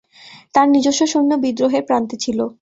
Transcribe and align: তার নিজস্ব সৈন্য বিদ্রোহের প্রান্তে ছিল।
তার 0.55 0.67
নিজস্ব 0.75 1.01
সৈন্য 1.11 1.31
বিদ্রোহের 1.43 1.83
প্রান্তে 1.87 2.15
ছিল। 2.23 2.39